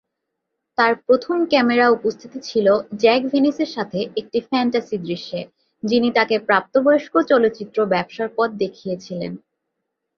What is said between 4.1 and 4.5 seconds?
একটি